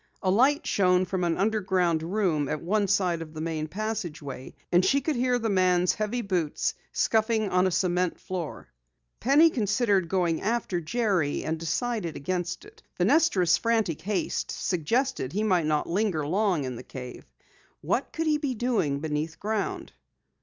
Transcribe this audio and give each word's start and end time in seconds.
A 0.23 0.31
light 0.31 0.65
shone 0.65 1.05
from 1.05 1.23
an 1.23 1.37
underground 1.37 2.01
room 2.01 2.49
at 2.49 2.59
one 2.59 2.87
side 2.87 3.21
of 3.21 3.35
the 3.35 3.39
main 3.39 3.67
passageway, 3.67 4.55
and 4.71 4.83
she 4.83 4.99
could 4.99 5.15
hear 5.15 5.37
the 5.37 5.47
man's 5.51 5.93
heavy 5.93 6.23
boots 6.23 6.73
scuffing 6.91 7.49
on 7.49 7.67
a 7.67 7.69
cement 7.69 8.19
floor. 8.19 8.67
Penny 9.19 9.51
considered 9.51 10.09
going 10.09 10.41
after 10.41 10.81
Jerry 10.81 11.43
and 11.43 11.59
decided 11.59 12.15
against 12.15 12.65
it. 12.65 12.81
Fenestra's 12.97 13.55
frantic 13.57 14.01
haste 14.01 14.49
suggested 14.49 15.29
that 15.29 15.35
he 15.35 15.43
might 15.43 15.67
not 15.67 15.87
linger 15.87 16.25
long 16.25 16.63
in 16.63 16.77
the 16.77 16.81
cave. 16.81 17.23
What 17.81 18.11
could 18.11 18.25
he 18.25 18.39
be 18.39 18.55
doing 18.55 19.01
beneath 19.01 19.39
ground? 19.39 19.91